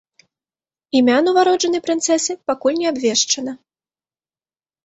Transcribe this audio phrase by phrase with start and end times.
[0.99, 3.55] Імя нованароджанай прынцэсы пакуль не абвешчана.